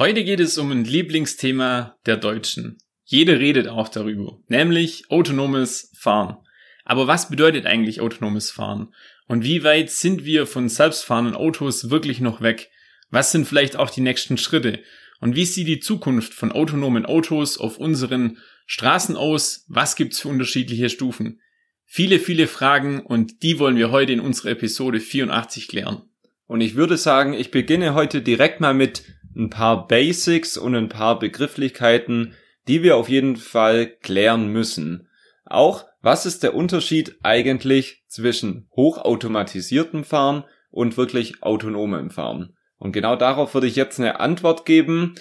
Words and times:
Heute 0.00 0.24
geht 0.24 0.40
es 0.40 0.56
um 0.56 0.72
ein 0.72 0.84
Lieblingsthema 0.84 1.98
der 2.06 2.16
Deutschen. 2.16 2.78
Jeder 3.04 3.38
redet 3.38 3.68
auch 3.68 3.90
darüber, 3.90 4.38
nämlich 4.48 5.10
autonomes 5.10 5.92
Fahren. 5.94 6.38
Aber 6.86 7.06
was 7.06 7.28
bedeutet 7.28 7.66
eigentlich 7.66 8.00
autonomes 8.00 8.50
Fahren? 8.50 8.94
Und 9.26 9.44
wie 9.44 9.62
weit 9.62 9.90
sind 9.90 10.24
wir 10.24 10.46
von 10.46 10.70
selbstfahrenden 10.70 11.34
Autos 11.34 11.90
wirklich 11.90 12.20
noch 12.20 12.40
weg? 12.40 12.70
Was 13.10 13.30
sind 13.30 13.46
vielleicht 13.46 13.76
auch 13.76 13.90
die 13.90 14.00
nächsten 14.00 14.38
Schritte? 14.38 14.80
Und 15.20 15.36
wie 15.36 15.44
sieht 15.44 15.68
die 15.68 15.80
Zukunft 15.80 16.32
von 16.32 16.50
autonomen 16.50 17.04
Autos 17.04 17.58
auf 17.58 17.76
unseren 17.76 18.38
Straßen 18.64 19.18
aus? 19.18 19.66
Was 19.68 19.96
gibt's 19.96 20.20
für 20.20 20.28
unterschiedliche 20.28 20.88
Stufen? 20.88 21.42
Viele, 21.84 22.20
viele 22.20 22.46
Fragen 22.46 23.04
und 23.04 23.42
die 23.42 23.58
wollen 23.58 23.76
wir 23.76 23.90
heute 23.90 24.14
in 24.14 24.20
unserer 24.20 24.52
Episode 24.52 24.98
84 24.98 25.68
klären. 25.68 26.04
Und 26.46 26.62
ich 26.62 26.74
würde 26.74 26.96
sagen, 26.96 27.34
ich 27.34 27.50
beginne 27.50 27.92
heute 27.92 28.22
direkt 28.22 28.62
mal 28.62 28.72
mit 28.72 29.02
ein 29.40 29.50
paar 29.50 29.88
Basics 29.88 30.56
und 30.56 30.76
ein 30.76 30.88
paar 30.88 31.18
Begrifflichkeiten, 31.18 32.34
die 32.68 32.82
wir 32.82 32.96
auf 32.96 33.08
jeden 33.08 33.36
Fall 33.36 33.86
klären 33.86 34.48
müssen. 34.48 35.08
Auch, 35.44 35.86
was 36.02 36.26
ist 36.26 36.42
der 36.42 36.54
Unterschied 36.54 37.16
eigentlich 37.22 38.04
zwischen 38.06 38.68
hochautomatisiertem 38.76 40.04
Fahren 40.04 40.44
und 40.70 40.96
wirklich 40.96 41.42
autonomem 41.42 42.10
Fahren? 42.10 42.54
Und 42.78 42.92
genau 42.92 43.16
darauf 43.16 43.54
würde 43.54 43.66
ich 43.66 43.76
jetzt 43.76 43.98
eine 43.98 44.20
Antwort 44.20 44.64
geben. 44.64 45.14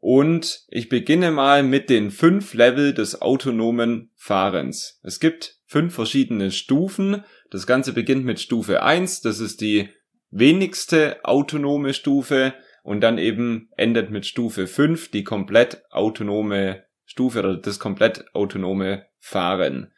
Und 0.00 0.64
ich 0.68 0.88
beginne 0.88 1.30
mal 1.30 1.62
mit 1.62 1.90
den 1.90 2.10
fünf 2.10 2.54
Level 2.54 2.94
des 2.94 3.20
autonomen 3.20 4.10
Fahrens. 4.16 5.00
Es 5.02 5.20
gibt 5.20 5.58
fünf 5.66 5.94
verschiedene 5.94 6.50
Stufen. 6.50 7.24
Das 7.50 7.66
Ganze 7.66 7.92
beginnt 7.92 8.24
mit 8.24 8.40
Stufe 8.40 8.82
eins. 8.82 9.20
Das 9.20 9.40
ist 9.40 9.60
die 9.60 9.90
wenigste 10.30 11.24
autonome 11.24 11.94
Stufe 11.94 12.54
und 12.82 13.00
dann 13.00 13.18
eben 13.18 13.70
endet 13.76 14.10
mit 14.10 14.26
Stufe 14.26 14.66
fünf 14.66 15.10
die 15.10 15.24
komplett 15.24 15.82
autonome 15.90 16.84
Stufe 17.04 17.40
oder 17.40 17.56
das 17.56 17.78
komplett 17.78 18.24
autonome 18.34 19.06
Fahren. 19.18 19.92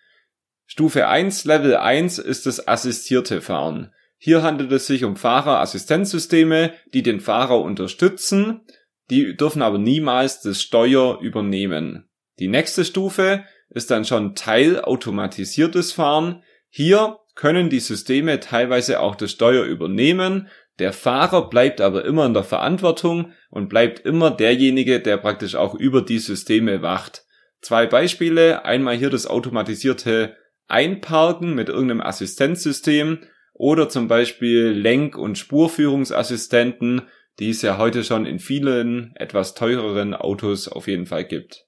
Stufe 0.66 1.08
1, 1.08 1.44
Level 1.44 1.76
1 1.76 2.18
ist 2.18 2.46
das 2.46 2.66
assistierte 2.66 3.40
Fahren. 3.40 3.92
Hier 4.16 4.42
handelt 4.42 4.72
es 4.72 4.86
sich 4.86 5.04
um 5.04 5.16
Fahrerassistenzsysteme, 5.16 6.72
die 6.92 7.02
den 7.02 7.20
Fahrer 7.20 7.60
unterstützen, 7.60 8.62
die 9.10 9.36
dürfen 9.36 9.62
aber 9.62 9.78
niemals 9.78 10.40
das 10.40 10.62
Steuer 10.62 11.20
übernehmen. 11.20 12.08
Die 12.38 12.48
nächste 12.48 12.84
Stufe 12.84 13.44
ist 13.68 13.90
dann 13.90 14.04
schon 14.04 14.34
teilautomatisiertes 14.34 15.92
Fahren. 15.92 16.42
Hier 16.68 17.18
können 17.34 17.68
die 17.68 17.80
Systeme 17.80 18.40
teilweise 18.40 19.00
auch 19.00 19.14
das 19.14 19.32
Steuer 19.32 19.64
übernehmen, 19.64 20.48
der 20.78 20.92
Fahrer 20.92 21.48
bleibt 21.48 21.80
aber 21.80 22.04
immer 22.04 22.26
in 22.26 22.34
der 22.34 22.44
Verantwortung 22.44 23.32
und 23.50 23.68
bleibt 23.68 24.00
immer 24.00 24.30
derjenige, 24.30 25.00
der 25.00 25.18
praktisch 25.18 25.54
auch 25.54 25.74
über 25.74 26.02
die 26.02 26.18
Systeme 26.18 26.82
wacht. 26.82 27.24
Zwei 27.60 27.86
Beispiele, 27.86 28.64
einmal 28.64 28.96
hier 28.96 29.10
das 29.10 29.26
automatisierte 29.26 30.36
Einparken 30.66 31.54
mit 31.54 31.68
irgendeinem 31.68 32.00
Assistenzsystem 32.00 33.18
oder 33.52 33.88
zum 33.88 34.08
Beispiel 34.08 34.70
Lenk- 34.70 35.16
und 35.16 35.38
Spurführungsassistenten, 35.38 37.02
die 37.38 37.50
es 37.50 37.62
ja 37.62 37.78
heute 37.78 38.04
schon 38.04 38.26
in 38.26 38.38
vielen 38.38 39.14
etwas 39.16 39.54
teureren 39.54 40.14
Autos 40.14 40.68
auf 40.68 40.88
jeden 40.88 41.06
Fall 41.06 41.24
gibt. 41.24 41.66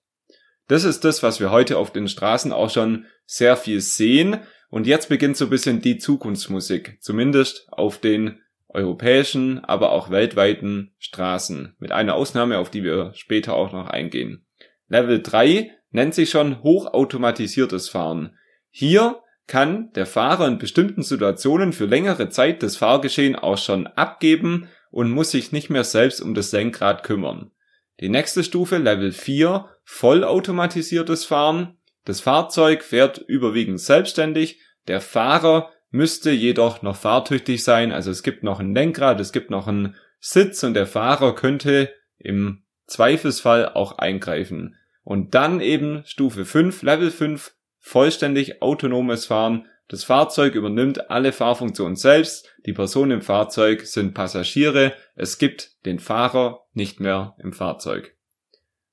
Das 0.69 0.85
ist 0.85 1.05
das, 1.05 1.23
was 1.23 1.39
wir 1.39 1.53
heute 1.53 1.79
auf 1.79 1.93
den 1.93 2.09
Straßen 2.09 2.53
auch 2.53 2.71
schon 2.71 3.07
sehr 3.25 3.57
viel 3.57 3.81
sehen. 3.81 4.39
Und 4.69 4.87
jetzt 4.87 5.09
beginnt 5.09 5.37
so 5.37 5.45
ein 5.45 5.51
bisschen 5.51 5.81
die 5.81 5.99
Zukunftsmusik, 5.99 6.99
zumindest 7.01 7.69
auf 7.71 7.99
den 7.99 8.41
europäischen, 8.69 9.65
aber 9.65 9.93
auch 9.93 10.11
weltweiten 10.11 10.95
Straßen, 10.99 11.77
mit 11.79 11.93
einer 11.93 12.15
Ausnahme, 12.15 12.59
auf 12.59 12.71
die 12.71 12.83
wir 12.83 13.13
später 13.15 13.55
auch 13.55 13.73
noch 13.73 13.89
eingehen. 13.89 14.47
Level 14.89 15.23
3 15.23 15.71
nennt 15.91 16.15
sich 16.15 16.31
schon 16.31 16.63
hochautomatisiertes 16.63 17.89
Fahren. 17.89 18.37
Hier 18.71 19.23
kann 19.47 19.93
der 19.93 20.07
Fahrer 20.07 20.49
in 20.49 20.59
bestimmten 20.59 21.03
Situationen 21.03 21.73
für 21.73 21.87
längere 21.87 22.29
Zeit 22.29 22.63
das 22.63 22.77
Fahrgeschehen 22.77 23.37
auch 23.37 23.59
schon 23.59 23.87
abgeben 23.87 24.69
und 24.91 25.11
muss 25.11 25.31
sich 25.31 25.53
nicht 25.53 25.71
mehr 25.71 25.85
selbst 25.85 26.21
um 26.21 26.35
das 26.35 26.53
Lenkrad 26.53 27.03
kümmern. 27.03 27.53
Die 28.01 28.09
nächste 28.09 28.45
Stufe, 28.45 28.77
Level 28.77 29.13
4, 29.13 29.67
vollautomatisiertes 29.85 31.25
Fahren. 31.25 31.79
Das 32.05 32.21
Fahrzeug 32.21 32.83
fährt 32.83 33.19
überwiegend 33.19 33.81
selbstständig, 33.81 34.61
der 34.87 35.01
Fahrer 35.01 35.71
müsste 35.91 36.31
jedoch 36.31 36.83
noch 36.83 36.97
fahrtüchtig 36.97 37.63
sein. 37.65 37.93
Also 37.93 38.11
es 38.11 38.23
gibt 38.23 38.43
noch 38.43 38.61
ein 38.61 38.75
Lenkrad, 38.75 39.21
es 39.21 39.33
gibt 39.33 39.51
noch 39.51 39.67
einen 39.67 39.95
Sitz 40.19 40.63
und 40.63 40.75
der 40.75 40.87
Fahrer 40.87 41.35
könnte 41.35 41.93
im 42.19 42.65
Zweifelsfall 42.87 43.71
auch 43.71 43.99
eingreifen. 43.99 44.77
Und 45.03 45.35
dann 45.35 45.61
eben 45.61 46.03
Stufe 46.05 46.45
5, 46.45 46.83
Level 46.83 47.11
5, 47.11 47.55
vollständig 47.79 48.63
autonomes 48.63 49.27
Fahren. 49.27 49.67
Das 49.89 50.03
Fahrzeug 50.03 50.57
übernimmt 50.57 51.11
alle 51.11 51.31
Fahrfunktionen 51.31 51.95
selbst. 51.95 52.53
Die 52.67 52.73
Personen 52.73 53.13
im 53.13 53.23
Fahrzeug 53.23 53.87
sind 53.87 54.15
Passagiere. 54.15 54.93
Es 55.15 55.39
gibt 55.39 55.85
den 55.85 56.01
Fahrer 56.01 56.67
nicht 56.73 56.99
mehr 56.99 57.37
im 57.39 57.53
Fahrzeug. 57.53 58.17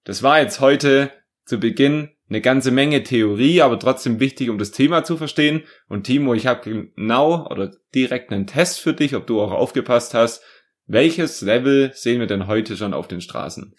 Das 0.04 0.22
war 0.22 0.40
jetzt 0.40 0.60
heute 0.60 1.12
zu 1.46 1.60
Beginn 1.60 2.12
eine 2.34 2.42
ganze 2.42 2.72
Menge 2.72 3.04
Theorie, 3.04 3.62
aber 3.62 3.78
trotzdem 3.78 4.20
wichtig, 4.20 4.50
um 4.50 4.58
das 4.58 4.72
Thema 4.72 5.04
zu 5.04 5.18
verstehen. 5.18 5.64
Und 5.88 6.06
Timo, 6.06 6.34
ich 6.34 6.48
habe 6.48 6.90
genau 6.96 7.48
oder 7.48 7.72
direkt 7.94 8.32
einen 8.32 8.48
Test 8.48 8.80
für 8.80 8.94
dich, 8.94 9.16
ob 9.16 9.28
du 9.28 9.40
auch 9.40 9.52
aufgepasst 9.52 10.16
hast. 10.16 10.42
Welches 10.88 11.42
Level 11.42 11.92
sehen 11.94 12.20
wir 12.20 12.28
denn 12.28 12.48
heute 12.48 12.76
schon 12.76 12.94
auf 12.94 13.08
den 13.08 13.22
Straßen? 13.22 13.76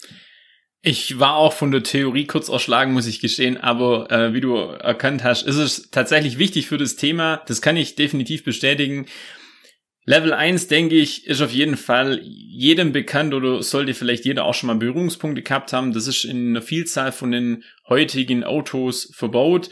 Ich 0.82 1.18
war 1.18 1.34
auch 1.34 1.52
von 1.52 1.72
der 1.72 1.82
Theorie 1.82 2.26
kurz 2.26 2.48
erschlagen, 2.48 2.92
muss 2.92 3.06
ich 3.06 3.20
gestehen, 3.20 3.56
aber 3.56 4.10
äh, 4.12 4.34
wie 4.34 4.40
du 4.40 4.54
erkannt 4.54 5.24
hast, 5.24 5.42
ist 5.42 5.56
es 5.56 5.90
tatsächlich 5.90 6.38
wichtig 6.38 6.68
für 6.68 6.78
das 6.78 6.94
Thema. 6.94 7.42
Das 7.46 7.60
kann 7.60 7.76
ich 7.76 7.96
definitiv 7.96 8.44
bestätigen. 8.44 9.06
Level 10.06 10.34
1, 10.34 10.68
denke 10.68 10.96
ich, 10.96 11.26
ist 11.26 11.40
auf 11.40 11.52
jeden 11.52 11.78
Fall 11.78 12.20
jedem 12.22 12.92
bekannt 12.92 13.32
oder 13.32 13.62
sollte 13.62 13.94
vielleicht 13.94 14.26
jeder 14.26 14.44
auch 14.44 14.52
schon 14.52 14.66
mal 14.66 14.76
Berührungspunkte 14.76 15.42
gehabt 15.42 15.72
haben. 15.72 15.92
Das 15.94 16.06
ist 16.06 16.24
in 16.24 16.50
einer 16.50 16.62
Vielzahl 16.62 17.10
von 17.10 17.30
den 17.30 17.64
heutigen 17.88 18.44
Autos 18.44 19.10
verbaut. 19.14 19.70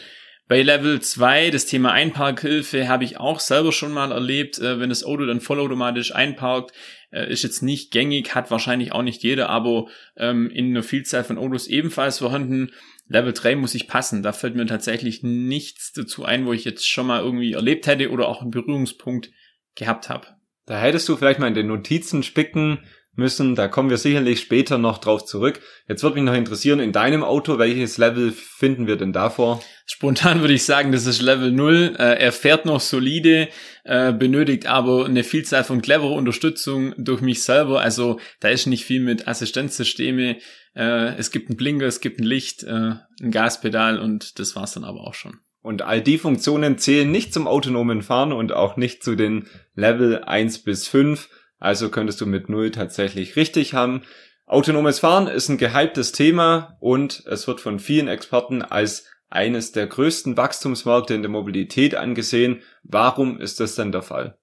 Bei 0.49 0.63
Level 0.63 1.01
2, 1.01 1.51
das 1.51 1.67
Thema 1.67 1.93
Einparkhilfe, 1.93 2.89
habe 2.89 3.05
ich 3.05 3.19
auch 3.19 3.41
selber 3.41 3.73
schon 3.73 3.93
mal 3.93 4.11
erlebt, 4.11 4.59
äh, 4.59 4.81
wenn 4.81 4.89
das 4.89 5.05
Auto 5.05 5.25
dann 5.27 5.41
vollautomatisch 5.41 6.15
einparkt, 6.15 6.73
äh, 7.11 7.31
ist 7.31 7.43
jetzt 7.43 7.63
nicht 7.63 7.91
gängig, 7.91 8.35
hat 8.35 8.51
wahrscheinlich 8.51 8.93
auch 8.93 9.03
nicht 9.03 9.23
jeder, 9.23 9.51
aber 9.51 9.87
ähm, 10.17 10.51
in 10.51 10.71
einer 10.71 10.83
Vielzahl 10.83 11.25
von 11.25 11.39
Autos 11.39 11.69
ebenfalls 11.69 12.19
vorhanden. 12.19 12.73
Level 13.07 13.35
3 13.35 13.57
muss 13.57 13.75
ich 13.75 13.87
passen. 13.87 14.23
Da 14.23 14.33
fällt 14.33 14.55
mir 14.55 14.67
tatsächlich 14.67 15.23
nichts 15.23 15.93
dazu 15.93 16.25
ein, 16.25 16.47
wo 16.47 16.53
ich 16.55 16.65
jetzt 16.65 16.89
schon 16.89 17.07
mal 17.07 17.21
irgendwie 17.21 17.53
erlebt 17.53 17.87
hätte 17.87 18.11
oder 18.11 18.29
auch 18.29 18.41
einen 18.41 18.51
Berührungspunkt 18.51 19.31
gehabt 19.75 20.09
habe. 20.09 20.27
Da 20.67 20.79
hättest 20.79 21.09
du 21.09 21.17
vielleicht 21.17 21.41
mal 21.41 21.49
in 21.49 21.55
den 21.55 21.67
Notizen 21.67 22.23
spicken 22.23 22.79
müssen. 23.15 23.55
Da 23.55 23.69
kommen 23.69 23.91
wir 23.91 23.99
sicherlich 23.99 24.41
später 24.41 24.79
noch 24.79 24.99
drauf 24.99 25.25
zurück. 25.25 25.61
Jetzt 25.87 26.03
würde 26.03 26.15
mich 26.17 26.25
noch 26.25 26.35
interessieren, 26.35 26.81
in 26.81 26.93
deinem 26.93 27.23
Auto, 27.23 27.59
welches 27.59 27.99
Level 27.99 28.33
finden 28.33 28.87
wir 28.87 28.97
denn 28.97 29.13
davor? 29.13 29.63
Spontan 29.87 30.41
würde 30.41 30.55
ich 30.55 30.65
sagen, 30.65 30.93
das 30.93 31.07
ist 31.07 31.21
Level 31.21 31.53
0. 31.53 31.97
Äh, 31.99 32.21
er 32.21 32.33
fährt 32.33 32.65
noch 32.65 32.81
solide, 32.81 33.49
äh, 33.85 34.13
benötigt 34.13 34.67
aber 34.67 35.05
eine 35.05 35.25
Vielzahl 35.25 35.65
von 35.65 35.83
cleverer 35.83 36.13
Unterstützung 36.13 36.95
durch 36.97 37.21
mich 37.21 37.43
selber. 37.43 37.81
Also 37.81 38.19
da 38.41 38.49
ist 38.49 38.67
nicht 38.67 38.85
viel 38.85 39.01
mit 39.01 39.29
Assistenzsysteme. 39.29 40.39
Äh, 40.75 41.17
es 41.17 41.31
gibt 41.31 41.51
einen 41.51 41.57
Blinker, 41.57 41.87
es 41.87 42.01
gibt 42.01 42.21
ein 42.21 42.25
Licht, 42.25 42.65
ein 42.65 43.01
Gaspedal 43.31 43.99
und 43.99 44.39
das 44.39 44.57
war's 44.57 44.73
dann 44.73 44.85
aber 44.85 45.01
auch 45.01 45.15
schon. 45.15 45.41
Und 45.63 45.83
all 45.83 46.01
die 46.01 46.19
Funktionen 46.19 46.79
zählen 46.79 47.11
nicht 47.11 47.33
zum 47.33 47.47
autonomen 47.47 48.03
Fahren 48.03 48.33
und 48.33 48.53
auch 48.53 48.77
nicht 48.77 49.03
zu 49.03 49.15
den 49.15 49.47
Level 49.75 50.25
1 50.25 50.65
bis 50.65 50.89
5. 50.89 51.29
Also 51.59 51.89
könntest 51.89 52.21
du 52.21 52.27
mit 52.27 52.49
0 52.49 52.73
tatsächlich 52.73 53.37
richtig 53.37 53.73
haben. 53.73 54.03
Autonomes 54.47 54.99
Fahren 54.99 55.29
ist 55.29 55.49
ein 55.49 55.59
gehyptes 55.59 56.11
Thema 56.11 56.77
und 56.81 57.23
es 57.27 57.47
wird 57.47 57.61
von 57.61 57.79
vielen 57.79 58.09
Experten 58.09 58.63
als 58.63 59.07
eines 59.31 59.73
der 59.73 59.87
größten 59.87 60.37
Wachstumsmärkte 60.37 61.15
in 61.15 61.23
der 61.23 61.31
Mobilität 61.31 61.95
angesehen. 61.95 62.61
Warum 62.83 63.41
ist 63.41 63.61
das 63.61 63.77
denn 63.77 63.93
der 63.93 64.03
Fall? 64.03 64.37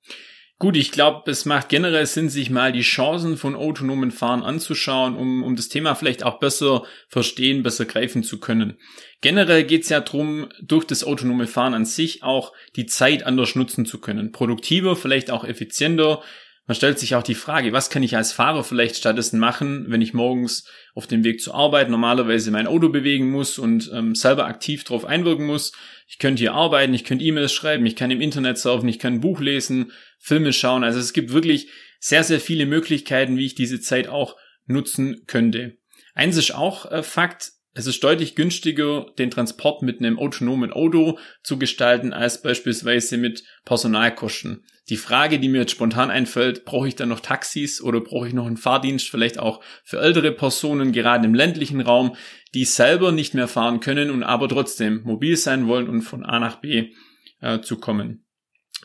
Gut, 0.61 0.75
ich 0.75 0.91
glaube, 0.91 1.31
es 1.31 1.45
macht 1.45 1.69
generell 1.69 2.05
Sinn, 2.05 2.27
sich 2.27 2.49
mal 2.49 2.73
die 2.73 2.81
Chancen 2.81 3.37
von 3.37 3.55
autonomen 3.55 4.11
Fahren 4.11 4.43
anzuschauen, 4.43 5.15
um, 5.15 5.41
um 5.41 5.55
das 5.55 5.69
Thema 5.69 5.95
vielleicht 5.95 6.21
auch 6.21 6.37
besser 6.39 6.83
verstehen, 7.07 7.63
besser 7.63 7.85
greifen 7.85 8.23
zu 8.23 8.41
können. 8.41 8.77
Generell 9.21 9.63
geht 9.63 9.83
es 9.83 9.89
ja 9.89 10.01
darum, 10.01 10.49
durch 10.61 10.83
das 10.83 11.05
autonome 11.05 11.47
Fahren 11.47 11.73
an 11.73 11.85
sich 11.85 12.23
auch 12.23 12.51
die 12.75 12.87
Zeit 12.87 13.25
anders 13.25 13.55
nutzen 13.55 13.85
zu 13.85 14.01
können. 14.01 14.33
Produktiver, 14.33 14.97
vielleicht 14.97 15.31
auch 15.31 15.45
effizienter. 15.45 16.21
Man 16.67 16.75
stellt 16.75 16.99
sich 16.99 17.15
auch 17.15 17.23
die 17.23 17.35
Frage, 17.35 17.71
was 17.71 17.89
kann 17.89 18.03
ich 18.03 18.17
als 18.17 18.33
Fahrer 18.33 18.63
vielleicht 18.63 18.97
stattdessen 18.97 19.39
machen, 19.39 19.85
wenn 19.87 20.01
ich 20.01 20.13
morgens 20.13 20.65
auf 20.93 21.07
dem 21.07 21.23
Weg 21.23 21.41
zur 21.41 21.55
Arbeit 21.55 21.89
normalerweise 21.89 22.51
mein 22.51 22.67
Auto 22.67 22.89
bewegen 22.89 23.31
muss 23.31 23.57
und 23.57 23.89
ähm, 23.91 24.13
selber 24.13 24.45
aktiv 24.45 24.83
darauf 24.83 25.05
einwirken 25.05 25.47
muss. 25.47 25.71
Ich 26.07 26.19
könnte 26.19 26.41
hier 26.41 26.53
arbeiten, 26.53 26.93
ich 26.93 27.05
könnte 27.05 27.25
E-Mails 27.25 27.53
schreiben, 27.53 27.85
ich 27.85 27.95
kann 27.95 28.11
im 28.11 28.21
Internet 28.21 28.57
surfen, 28.59 28.89
ich 28.89 28.99
kann 28.99 29.13
ein 29.13 29.21
Buch 29.21 29.39
lesen, 29.39 29.93
Filme 30.19 30.53
schauen. 30.53 30.83
Also 30.83 30.99
es 30.99 31.13
gibt 31.13 31.33
wirklich 31.33 31.69
sehr, 31.99 32.23
sehr 32.23 32.39
viele 32.39 32.65
Möglichkeiten, 32.65 33.37
wie 33.37 33.45
ich 33.45 33.55
diese 33.55 33.81
Zeit 33.81 34.07
auch 34.07 34.35
nutzen 34.65 35.25
könnte. 35.25 35.77
Eins 36.13 36.37
ist 36.37 36.53
auch 36.53 36.91
äh, 36.91 37.01
Fakt, 37.01 37.51
es 37.73 37.87
ist 37.87 38.03
deutlich 38.03 38.35
günstiger, 38.35 39.05
den 39.17 39.31
Transport 39.31 39.83
mit 39.83 39.99
einem 39.99 40.19
autonomen 40.19 40.71
Auto 40.71 41.19
zu 41.43 41.57
gestalten, 41.57 42.13
als 42.13 42.41
beispielsweise 42.41 43.17
mit 43.17 43.43
Personalkosten. 43.63 44.65
Die 44.89 44.97
Frage, 44.97 45.39
die 45.39 45.49
mir 45.49 45.59
jetzt 45.59 45.71
spontan 45.71 46.09
einfällt, 46.09 46.65
brauche 46.65 46.87
ich 46.87 46.95
dann 46.95 47.09
noch 47.09 47.19
Taxis 47.19 47.79
oder 47.79 48.01
brauche 48.01 48.27
ich 48.27 48.33
noch 48.33 48.47
einen 48.47 48.57
Fahrdienst, 48.57 49.09
vielleicht 49.09 49.37
auch 49.37 49.63
für 49.83 49.99
ältere 49.99 50.31
Personen, 50.31 50.91
gerade 50.91 51.25
im 51.25 51.35
ländlichen 51.35 51.79
Raum, 51.79 52.15
die 52.55 52.65
selber 52.65 53.11
nicht 53.11 53.35
mehr 53.35 53.47
fahren 53.47 53.79
können 53.79 54.09
und 54.09 54.23
aber 54.23 54.49
trotzdem 54.49 55.03
mobil 55.03 55.37
sein 55.37 55.67
wollen 55.67 55.87
und 55.87 56.01
von 56.01 56.25
A 56.25 56.39
nach 56.39 56.59
B 56.59 56.91
äh, 57.39 57.61
zu 57.61 57.77
kommen. 57.77 58.25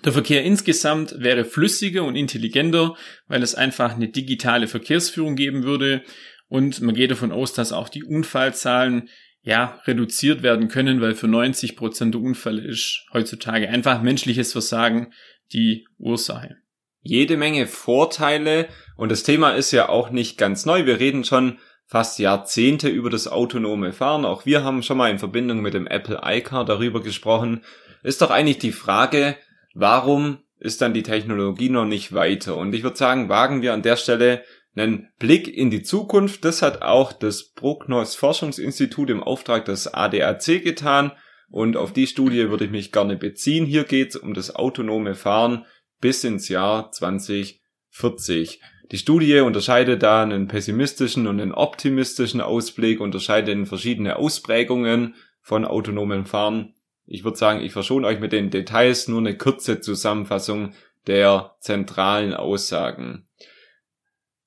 Der 0.02 0.12
Verkehr 0.12 0.42
insgesamt 0.42 1.14
wäre 1.18 1.44
flüssiger 1.44 2.04
und 2.04 2.16
intelligenter, 2.16 2.94
weil 3.26 3.42
es 3.42 3.54
einfach 3.54 3.94
eine 3.94 4.08
digitale 4.08 4.66
Verkehrsführung 4.66 5.36
geben 5.36 5.62
würde 5.62 6.02
und 6.48 6.80
man 6.80 6.94
geht 6.94 7.10
davon 7.10 7.32
aus, 7.32 7.52
dass 7.52 7.72
auch 7.72 7.88
die 7.88 8.04
Unfallzahlen 8.04 9.08
ja 9.42 9.80
reduziert 9.86 10.42
werden 10.42 10.68
können, 10.68 11.00
weil 11.00 11.14
für 11.14 11.28
90 11.28 11.76
Prozent 11.76 12.14
der 12.14 12.22
Unfälle 12.22 12.62
ist 12.62 13.06
heutzutage 13.12 13.68
einfach 13.68 14.02
menschliches 14.02 14.52
Versagen 14.52 15.12
die 15.52 15.86
Ursache. 15.98 16.56
Jede 17.02 17.36
Menge 17.36 17.66
Vorteile 17.66 18.68
und 18.96 19.12
das 19.12 19.22
Thema 19.22 19.50
ist 19.50 19.72
ja 19.72 19.88
auch 19.88 20.10
nicht 20.10 20.38
ganz 20.38 20.64
neu. 20.64 20.86
Wir 20.86 21.00
reden 21.00 21.24
schon 21.24 21.58
fast 21.86 22.18
Jahrzehnte 22.18 22.88
über 22.88 23.10
das 23.10 23.28
autonome 23.28 23.92
Fahren. 23.92 24.24
Auch 24.24 24.46
wir 24.46 24.64
haben 24.64 24.82
schon 24.82 24.96
mal 24.96 25.10
in 25.10 25.18
Verbindung 25.18 25.60
mit 25.60 25.74
dem 25.74 25.86
Apple 25.86 26.20
iCar 26.24 26.64
darüber 26.64 27.02
gesprochen. 27.02 27.62
Ist 28.02 28.22
doch 28.22 28.30
eigentlich 28.30 28.58
die 28.58 28.72
Frage, 28.72 29.36
warum 29.74 30.38
ist 30.58 30.80
dann 30.80 30.94
die 30.94 31.02
Technologie 31.02 31.68
noch 31.68 31.84
nicht 31.84 32.14
weiter? 32.14 32.56
Und 32.56 32.74
ich 32.74 32.82
würde 32.82 32.96
sagen, 32.96 33.28
wagen 33.28 33.60
wir 33.60 33.74
an 33.74 33.82
der 33.82 33.96
Stelle 33.96 34.42
einen 34.76 35.08
Blick 35.18 35.46
in 35.48 35.70
die 35.70 35.82
Zukunft. 35.82 36.44
Das 36.44 36.62
hat 36.62 36.82
auch 36.82 37.12
das 37.12 37.50
Prognos 37.52 38.14
Forschungsinstitut 38.14 39.10
im 39.10 39.22
Auftrag 39.22 39.64
des 39.66 39.92
ADAC 39.92 40.62
getan. 40.62 41.12
Und 41.48 41.76
auf 41.76 41.92
die 41.92 42.06
Studie 42.06 42.48
würde 42.48 42.64
ich 42.64 42.70
mich 42.70 42.90
gerne 42.90 43.16
beziehen. 43.16 43.66
Hier 43.66 43.84
geht 43.84 44.10
es 44.10 44.16
um 44.16 44.34
das 44.34 44.56
autonome 44.56 45.14
Fahren 45.14 45.66
bis 46.00 46.24
ins 46.24 46.48
Jahr 46.48 46.90
2040. 46.90 48.60
Die 48.90 48.98
Studie 48.98 49.38
unterscheidet 49.38 50.02
da 50.02 50.22
einen 50.22 50.48
pessimistischen 50.48 51.26
und 51.26 51.40
einen 51.40 51.52
optimistischen 51.52 52.40
Ausblick, 52.40 53.00
unterscheidet 53.00 53.50
in 53.50 53.66
verschiedene 53.66 54.16
Ausprägungen 54.16 55.14
von 55.40 55.64
autonomem 55.64 56.26
Fahren. 56.26 56.73
Ich 57.06 57.24
würde 57.24 57.36
sagen, 57.36 57.60
ich 57.60 57.72
verschone 57.72 58.06
euch 58.06 58.20
mit 58.20 58.32
den 58.32 58.50
Details 58.50 59.08
nur 59.08 59.18
eine 59.18 59.36
kurze 59.36 59.80
Zusammenfassung 59.80 60.74
der 61.06 61.56
zentralen 61.60 62.34
Aussagen. 62.34 63.26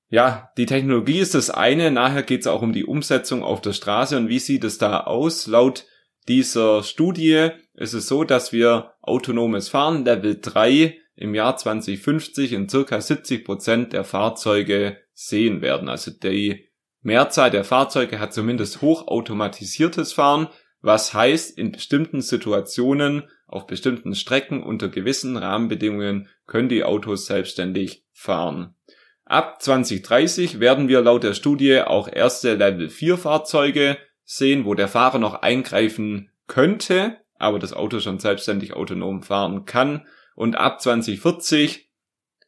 Ja, 0.09 0.51
die 0.57 0.65
Technologie 0.65 1.19
ist 1.19 1.35
das 1.35 1.49
eine, 1.49 1.91
nachher 1.91 2.23
geht 2.23 2.41
es 2.41 2.47
auch 2.47 2.61
um 2.61 2.71
die 2.71 2.85
Umsetzung 2.85 3.43
auf 3.43 3.61
der 3.61 3.73
Straße 3.73 4.17
und 4.17 4.29
wie 4.29 4.39
sieht 4.39 4.63
es 4.63 4.77
da 4.77 5.01
aus? 5.01 5.47
Laut 5.47 5.85
dieser 6.27 6.83
Studie 6.83 7.49
ist 7.73 7.93
es 7.93 8.07
so, 8.07 8.23
dass 8.23 8.51
wir 8.51 8.93
autonomes 9.01 9.69
Fahren 9.69 10.05
Level 10.05 10.39
3 10.41 10.97
im 11.15 11.35
Jahr 11.35 11.57
2050 11.57 12.53
in 12.53 12.69
circa 12.69 13.01
70 13.01 13.43
Prozent 13.43 13.93
der 13.93 14.03
Fahrzeuge 14.03 14.97
sehen 15.13 15.61
werden. 15.61 15.89
Also 15.89 16.11
die 16.11 16.69
Mehrzahl 17.01 17.51
der 17.51 17.63
Fahrzeuge 17.63 18.19
hat 18.19 18.33
zumindest 18.33 18.81
hochautomatisiertes 18.81 20.13
Fahren, 20.13 20.47
was 20.81 21.13
heißt, 21.13 21.57
in 21.57 21.71
bestimmten 21.71 22.21
Situationen, 22.21 23.23
auf 23.47 23.65
bestimmten 23.65 24.13
Strecken 24.13 24.61
unter 24.61 24.89
gewissen 24.89 25.37
Rahmenbedingungen 25.37 26.27
können 26.45 26.69
die 26.69 26.83
Autos 26.83 27.25
selbstständig 27.25 28.03
fahren. 28.11 28.75
Ab 29.25 29.61
2030 29.61 30.59
werden 30.59 30.87
wir 30.87 31.01
laut 31.01 31.23
der 31.23 31.33
Studie 31.33 31.81
auch 31.81 32.07
erste 32.07 32.55
Level 32.55 32.89
4 32.89 33.17
Fahrzeuge 33.17 33.97
sehen, 34.23 34.65
wo 34.65 34.73
der 34.73 34.87
Fahrer 34.87 35.19
noch 35.19 35.41
eingreifen 35.41 36.29
könnte, 36.47 37.17
aber 37.35 37.59
das 37.59 37.73
Auto 37.73 37.99
schon 37.99 38.19
selbstständig 38.19 38.73
autonom 38.73 39.23
fahren 39.23 39.65
kann. 39.65 40.05
Und 40.35 40.55
ab 40.55 40.81
2040, 40.81 41.89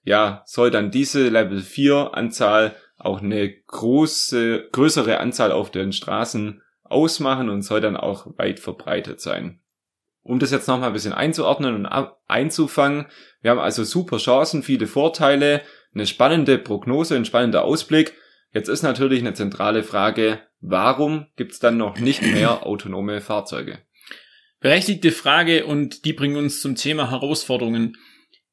ja, 0.04 0.44
soll 0.46 0.72
dann 0.72 0.92
diese 0.92 1.28
Level 1.28 1.62
4 1.62 2.12
Anzahl 2.14 2.76
auch 2.98 3.22
eine 3.22 3.54
große, 3.54 4.70
größere 4.72 5.20
Anzahl 5.20 5.52
auf 5.52 5.72
den 5.72 5.92
Straßen 5.92 6.62
ausmachen 6.92 7.50
und 7.50 7.62
soll 7.62 7.82
dann 7.82 7.98
auch 7.98 8.38
weit 8.38 8.60
verbreitet 8.60 9.22
sein. 9.22 9.62
Um 10.22 10.40
das 10.40 10.52
jetzt 10.52 10.68
nochmal 10.68 10.90
ein 10.90 10.94
bisschen 10.94 11.14
einzuordnen 11.14 11.76
und 11.76 11.86
einzufangen, 12.28 13.08
wir 13.42 13.52
haben 13.52 13.60
also 13.60 13.84
super 13.84 14.18
Chancen, 14.18 14.64
viele 14.64 14.86
Vorteile, 14.86 15.62
eine 15.94 16.06
spannende 16.06 16.58
Prognose, 16.58 17.16
ein 17.16 17.26
spannender 17.26 17.64
Ausblick. 17.64 18.14
Jetzt 18.54 18.68
ist 18.68 18.84
natürlich 18.84 19.20
eine 19.20 19.34
zentrale 19.34 19.84
Frage, 19.84 20.42
warum 20.60 21.28
gibt's 21.36 21.60
dann 21.60 21.78
noch 21.78 22.00
nicht 22.00 22.22
mehr 22.22 22.64
autonome 22.66 23.22
Fahrzeuge? 23.22 23.80
Berechtigte 24.60 25.12
Frage 25.12 25.66
und 25.66 26.04
die 26.04 26.14
bringen 26.14 26.36
uns 26.36 26.60
zum 26.60 26.76
Thema 26.76 27.10
Herausforderungen. 27.12 27.96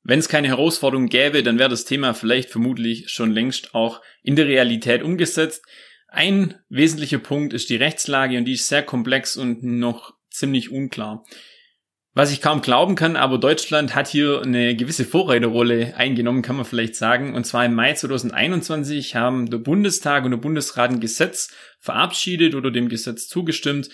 Wenn 0.05 0.21
es 0.21 0.29
keine 0.29 0.47
Herausforderungen 0.47 1.09
gäbe, 1.09 1.43
dann 1.43 1.59
wäre 1.59 1.69
das 1.69 1.85
Thema 1.85 2.15
vielleicht 2.15 2.51
vermutlich 2.51 3.11
schon 3.11 3.33
längst 3.33 3.75
auch 3.75 4.01
in 4.23 4.37
der 4.37 4.47
Realität 4.47 5.03
umgesetzt. 5.03 5.65
Ein 6.17 6.55
wesentlicher 6.71 7.19
Punkt 7.19 7.53
ist 7.53 7.69
die 7.69 7.77
Rechtslage 7.77 8.39
und 8.39 8.47
die 8.47 8.55
ist 8.55 8.69
sehr 8.69 8.83
komplex 8.83 9.37
und 9.37 9.63
noch 9.63 10.15
ziemlich 10.31 10.73
unklar. 10.73 11.27
Was 12.15 12.33
ich 12.33 12.41
kaum 12.41 12.63
glauben 12.63 12.95
kann, 12.95 13.17
aber 13.17 13.37
Deutschland 13.37 13.95
hat 13.95 14.09
hier 14.09 14.41
eine 14.41 14.75
gewisse 14.75 15.05
Vorreiterrolle 15.05 15.95
eingenommen, 15.95 16.41
kann 16.41 16.57
man 16.57 16.65
vielleicht 16.65 16.97
sagen. 16.97 17.35
Und 17.35 17.45
zwar 17.45 17.67
im 17.67 17.75
Mai 17.75 17.93
2021 17.93 19.15
haben 19.15 19.51
der 19.51 19.59
Bundestag 19.59 20.25
und 20.25 20.31
der 20.31 20.39
Bundesrat 20.39 20.91
ein 20.91 21.01
Gesetz 21.01 21.55
verabschiedet 21.81 22.55
oder 22.55 22.71
dem 22.71 22.89
Gesetz 22.89 23.29
zugestimmt, 23.29 23.91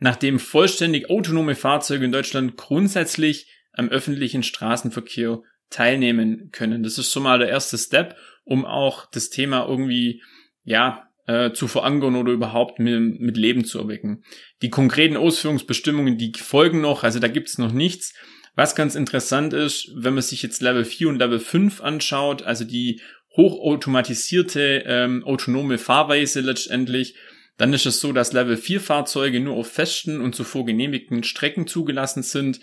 nachdem 0.00 0.40
vollständig 0.40 1.08
autonome 1.08 1.54
Fahrzeuge 1.54 2.04
in 2.04 2.10
Deutschland 2.10 2.56
grundsätzlich 2.56 3.46
am 3.74 3.90
öffentlichen 3.90 4.42
Straßenverkehr 4.42 5.40
teilnehmen 5.70 6.50
können. 6.50 6.82
Das 6.82 6.98
ist 6.98 7.12
schon 7.12 7.22
mal 7.22 7.38
der 7.38 7.48
erste 7.48 7.78
Step, 7.78 8.16
um 8.42 8.64
auch 8.64 9.08
das 9.08 9.30
Thema 9.30 9.68
irgendwie, 9.68 10.20
ja, 10.64 11.06
äh, 11.26 11.52
zu 11.52 11.68
verankern 11.68 12.16
oder 12.16 12.32
überhaupt 12.32 12.78
mit, 12.78 13.20
mit 13.20 13.36
Leben 13.36 13.64
zu 13.64 13.78
erwecken. 13.78 14.24
Die 14.62 14.70
konkreten 14.70 15.16
Ausführungsbestimmungen, 15.16 16.18
die 16.18 16.32
folgen 16.36 16.80
noch, 16.80 17.04
also 17.04 17.18
da 17.18 17.28
gibt's 17.28 17.58
noch 17.58 17.72
nichts. 17.72 18.14
Was 18.56 18.74
ganz 18.74 18.94
interessant 18.94 19.52
ist, 19.52 19.90
wenn 19.94 20.14
man 20.14 20.22
sich 20.22 20.42
jetzt 20.42 20.60
Level 20.60 20.84
4 20.84 21.08
und 21.08 21.18
Level 21.18 21.38
5 21.38 21.80
anschaut, 21.80 22.42
also 22.42 22.64
die 22.64 23.00
hochautomatisierte 23.36 24.82
ähm, 24.86 25.24
autonome 25.24 25.78
Fahrweise 25.78 26.40
letztendlich, 26.40 27.14
dann 27.56 27.72
ist 27.72 27.86
es 27.86 28.00
so, 28.00 28.12
dass 28.12 28.32
Level 28.32 28.56
4 28.56 28.80
Fahrzeuge 28.80 29.38
nur 29.38 29.56
auf 29.56 29.70
festen 29.70 30.20
und 30.20 30.34
zuvor 30.34 30.64
genehmigten 30.64 31.22
Strecken 31.22 31.66
zugelassen 31.66 32.22
sind. 32.22 32.60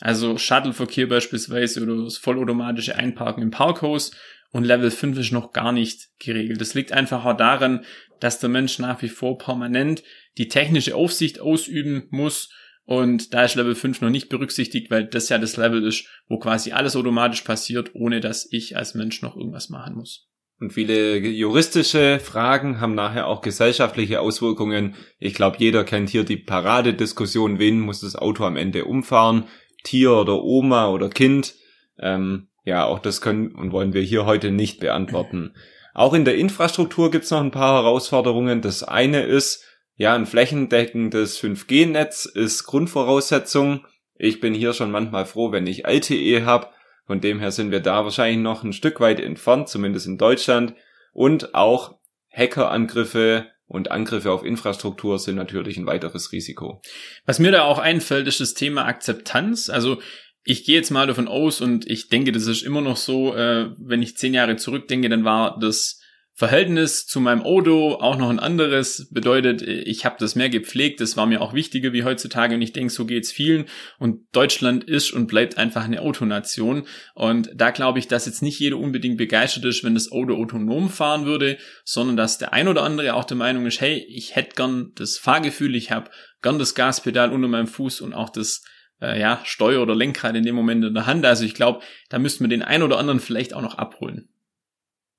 Also 0.00 0.38
Shuttleverkehr 0.38 1.06
beispielsweise 1.06 1.82
oder 1.82 2.04
das 2.04 2.16
vollautomatische 2.16 2.96
Einparken 2.96 3.42
im 3.42 3.50
Parkhaus 3.50 4.10
und 4.50 4.64
Level 4.64 4.90
5 4.90 5.18
ist 5.18 5.32
noch 5.32 5.52
gar 5.52 5.72
nicht 5.72 6.08
geregelt. 6.18 6.60
Das 6.60 6.74
liegt 6.74 6.92
einfach 6.92 7.24
auch 7.24 7.36
daran, 7.36 7.84
dass 8.18 8.40
der 8.40 8.50
Mensch 8.50 8.78
nach 8.78 9.00
wie 9.02 9.08
vor 9.08 9.38
permanent 9.38 10.02
die 10.38 10.48
technische 10.48 10.94
Aufsicht 10.94 11.40
ausüben 11.40 12.08
muss 12.10 12.50
und 12.90 13.34
da 13.34 13.44
ist 13.44 13.54
Level 13.54 13.76
5 13.76 14.00
noch 14.00 14.10
nicht 14.10 14.28
berücksichtigt, 14.30 14.90
weil 14.90 15.06
das 15.06 15.28
ja 15.28 15.38
das 15.38 15.56
Level 15.56 15.86
ist, 15.86 16.08
wo 16.26 16.40
quasi 16.40 16.72
alles 16.72 16.96
automatisch 16.96 17.42
passiert, 17.42 17.94
ohne 17.94 18.18
dass 18.18 18.48
ich 18.50 18.76
als 18.76 18.96
Mensch 18.96 19.22
noch 19.22 19.36
irgendwas 19.36 19.68
machen 19.68 19.94
muss. 19.94 20.28
Und 20.58 20.72
viele 20.72 21.18
juristische 21.18 22.18
Fragen 22.18 22.80
haben 22.80 22.96
nachher 22.96 23.28
auch 23.28 23.42
gesellschaftliche 23.42 24.20
Auswirkungen. 24.20 24.96
Ich 25.20 25.34
glaube, 25.34 25.58
jeder 25.60 25.84
kennt 25.84 26.10
hier 26.10 26.24
die 26.24 26.36
Paradediskussion, 26.36 27.60
wen 27.60 27.78
muss 27.78 28.00
das 28.00 28.16
Auto 28.16 28.44
am 28.44 28.56
Ende 28.56 28.84
umfahren? 28.84 29.44
Tier 29.84 30.12
oder 30.12 30.42
Oma 30.42 30.88
oder 30.88 31.10
Kind? 31.10 31.54
Ähm, 31.96 32.49
ja, 32.64 32.84
auch 32.84 32.98
das 32.98 33.20
können 33.20 33.54
und 33.54 33.72
wollen 33.72 33.92
wir 33.92 34.02
hier 34.02 34.26
heute 34.26 34.50
nicht 34.50 34.80
beantworten. 34.80 35.54
Auch 35.94 36.14
in 36.14 36.24
der 36.24 36.36
Infrastruktur 36.36 37.10
gibt's 37.10 37.30
noch 37.30 37.40
ein 37.40 37.50
paar 37.50 37.82
Herausforderungen. 37.82 38.62
Das 38.62 38.82
eine 38.82 39.22
ist, 39.22 39.64
ja, 39.96 40.14
ein 40.14 40.26
flächendeckendes 40.26 41.42
5G-Netz 41.42 42.26
ist 42.26 42.64
Grundvoraussetzung. 42.64 43.86
Ich 44.14 44.40
bin 44.40 44.54
hier 44.54 44.72
schon 44.72 44.90
manchmal 44.90 45.26
froh, 45.26 45.52
wenn 45.52 45.66
ich 45.66 45.86
LTE 45.86 46.44
habe, 46.44 46.68
Von 47.06 47.20
dem 47.20 47.40
her 47.40 47.50
sind 47.50 47.72
wir 47.72 47.80
da 47.80 48.04
wahrscheinlich 48.04 48.38
noch 48.38 48.62
ein 48.62 48.72
Stück 48.72 49.00
weit 49.00 49.18
entfernt, 49.18 49.68
zumindest 49.68 50.06
in 50.06 50.16
Deutschland. 50.16 50.74
Und 51.12 51.56
auch 51.56 51.98
Hackerangriffe 52.32 53.48
und 53.66 53.90
Angriffe 53.90 54.30
auf 54.30 54.44
Infrastruktur 54.44 55.18
sind 55.18 55.34
natürlich 55.34 55.76
ein 55.76 55.86
weiteres 55.86 56.30
Risiko. 56.30 56.80
Was 57.26 57.40
mir 57.40 57.50
da 57.50 57.62
auch 57.64 57.78
einfällt, 57.78 58.28
ist 58.28 58.38
das 58.40 58.54
Thema 58.54 58.84
Akzeptanz. 58.84 59.70
Also 59.70 60.00
ich 60.44 60.64
gehe 60.64 60.76
jetzt 60.76 60.90
mal 60.90 61.06
davon 61.06 61.28
aus 61.28 61.60
und 61.60 61.88
ich 61.88 62.08
denke, 62.08 62.32
das 62.32 62.46
ist 62.46 62.62
immer 62.62 62.80
noch 62.80 62.96
so, 62.96 63.34
äh, 63.34 63.70
wenn 63.78 64.02
ich 64.02 64.16
zehn 64.16 64.34
Jahre 64.34 64.56
zurückdenke, 64.56 65.08
dann 65.08 65.24
war 65.24 65.58
das 65.60 66.00
Verhältnis 66.40 67.06
zu 67.06 67.20
meinem 67.20 67.42
Auto 67.42 67.96
auch 67.96 68.16
noch 68.16 68.30
ein 68.30 68.38
anderes. 68.38 69.10
Bedeutet, 69.10 69.60
ich 69.60 70.06
habe 70.06 70.16
das 70.18 70.36
mehr 70.36 70.48
gepflegt, 70.48 71.02
das 71.02 71.14
war 71.18 71.26
mir 71.26 71.42
auch 71.42 71.52
wichtiger 71.52 71.92
wie 71.92 72.02
heutzutage 72.02 72.54
und 72.54 72.62
ich 72.62 72.72
denke, 72.72 72.90
so 72.90 73.04
geht's 73.04 73.30
vielen. 73.30 73.66
Und 73.98 74.22
Deutschland 74.32 74.84
ist 74.84 75.12
und 75.12 75.26
bleibt 75.26 75.58
einfach 75.58 75.84
eine 75.84 76.00
Autonation. 76.00 76.86
Und 77.14 77.50
da 77.54 77.72
glaube 77.72 77.98
ich, 77.98 78.08
dass 78.08 78.24
jetzt 78.24 78.40
nicht 78.40 78.58
jeder 78.58 78.78
unbedingt 78.78 79.18
begeistert 79.18 79.66
ist, 79.66 79.84
wenn 79.84 79.92
das 79.92 80.10
Auto 80.10 80.34
autonom 80.34 80.88
fahren 80.88 81.26
würde, 81.26 81.58
sondern 81.84 82.16
dass 82.16 82.38
der 82.38 82.54
ein 82.54 82.68
oder 82.68 82.84
andere 82.84 83.12
auch 83.12 83.24
der 83.24 83.36
Meinung 83.36 83.66
ist, 83.66 83.82
hey, 83.82 84.02
ich 84.08 84.34
hätte 84.34 84.56
gern 84.56 84.92
das 84.94 85.18
Fahrgefühl, 85.18 85.74
ich 85.74 85.90
habe 85.90 86.10
gern 86.40 86.58
das 86.58 86.74
Gaspedal 86.74 87.32
unter 87.32 87.48
meinem 87.48 87.66
Fuß 87.66 88.00
und 88.00 88.14
auch 88.14 88.30
das 88.30 88.62
äh, 89.00 89.20
ja, 89.20 89.40
Steuer 89.44 89.82
oder 89.82 89.94
Lenkrad 89.94 90.36
in 90.36 90.44
dem 90.44 90.54
Moment 90.54 90.84
in 90.84 90.94
der 90.94 91.06
Hand. 91.06 91.24
Also 91.24 91.44
ich 91.44 91.54
glaube, 91.54 91.80
da 92.08 92.18
müssten 92.18 92.44
wir 92.44 92.48
den 92.48 92.62
ein 92.62 92.82
oder 92.82 92.98
anderen 92.98 93.20
vielleicht 93.20 93.54
auch 93.54 93.62
noch 93.62 93.78
abholen. 93.78 94.28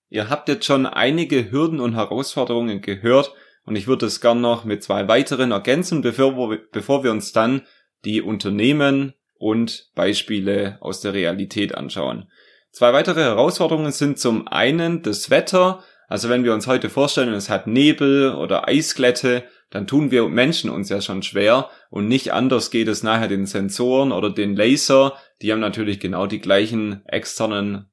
Ihr 0.09 0.29
habt 0.29 0.50
jetzt 0.50 0.65
schon 0.65 0.85
einige 0.85 1.51
Hürden 1.51 1.79
und 1.79 1.95
Herausforderungen 1.95 2.81
gehört 2.81 3.33
und 3.65 3.75
ich 3.75 3.88
würde 3.88 4.07
es 4.07 4.19
gern 4.19 4.41
noch 4.41 4.65
mit 4.65 4.83
zwei 4.83 5.07
weiteren 5.07 5.51
ergänzen, 5.51 6.01
bevor 6.01 6.57
bevor 6.71 7.03
wir 7.03 7.11
uns 7.11 7.31
dann 7.31 7.61
die 8.03 8.21
Unternehmen 8.21 9.13
und 9.38 9.89
Beispiele 9.95 10.77
aus 10.81 11.01
der 11.01 11.13
Realität 11.13 11.75
anschauen. 11.75 12.29
Zwei 12.71 12.93
weitere 12.93 13.21
Herausforderungen 13.21 13.91
sind 13.91 14.19
zum 14.19 14.47
einen 14.47 15.01
das 15.01 15.29
Wetter. 15.29 15.83
Also 16.07 16.29
wenn 16.29 16.43
wir 16.43 16.53
uns 16.53 16.67
heute 16.67 16.89
vorstellen, 16.89 17.33
es 17.33 17.50
hat 17.50 17.67
Nebel 17.67 18.33
oder 18.33 18.67
Eisglätte, 18.67 19.43
dann 19.71 19.87
tun 19.87 20.11
wir 20.11 20.27
Menschen 20.27 20.69
uns 20.69 20.89
ja 20.89 21.01
schon 21.01 21.23
schwer 21.23 21.69
und 21.89 22.07
nicht 22.07 22.33
anders 22.33 22.71
geht 22.71 22.89
es 22.89 23.03
nachher 23.03 23.29
den 23.29 23.45
Sensoren 23.45 24.11
oder 24.11 24.29
den 24.29 24.55
Laser. 24.55 25.17
Die 25.41 25.51
haben 25.51 25.61
natürlich 25.61 26.01
genau 26.01 26.27
die 26.27 26.41
gleichen 26.41 27.01
externen 27.05 27.89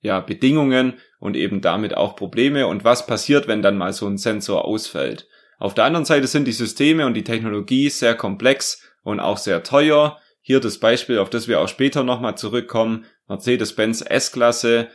ja, 0.00 0.20
Bedingungen 0.20 0.94
und 1.18 1.36
eben 1.36 1.60
damit 1.60 1.96
auch 1.96 2.14
Probleme. 2.14 2.68
Und 2.68 2.84
was 2.84 3.08
passiert, 3.08 3.48
wenn 3.48 3.60
dann 3.60 3.76
mal 3.76 3.92
so 3.92 4.06
ein 4.06 4.18
Sensor 4.18 4.64
ausfällt? 4.64 5.26
Auf 5.58 5.74
der 5.74 5.84
anderen 5.84 6.04
Seite 6.04 6.28
sind 6.28 6.44
die 6.44 6.52
Systeme 6.52 7.06
und 7.06 7.14
die 7.14 7.24
Technologie 7.24 7.88
sehr 7.88 8.14
komplex 8.14 8.82
und 9.02 9.18
auch 9.18 9.38
sehr 9.38 9.64
teuer. 9.64 10.20
Hier 10.40 10.60
das 10.60 10.78
Beispiel, 10.78 11.18
auf 11.18 11.30
das 11.30 11.48
wir 11.48 11.60
auch 11.60 11.68
später 11.68 12.04
nochmal 12.04 12.36
zurückkommen. 12.36 13.04
Mercedes-Benz 13.26 14.04
S-Klasse. 14.06 14.88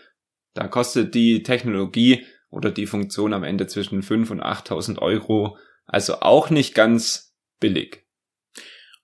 Da 0.53 0.67
kostet 0.69 1.13
die 1.13 1.43
Technologie 1.43 2.25
oder 2.49 2.71
die 2.71 2.85
Funktion 2.85 3.33
am 3.33 3.43
Ende 3.43 3.67
zwischen 3.67 4.01
5 4.01 4.31
und 4.31 4.41
8.000 4.41 4.99
Euro. 4.99 5.57
Also 5.91 6.21
auch 6.21 6.49
nicht 6.49 6.73
ganz 6.73 7.35
billig. 7.59 8.05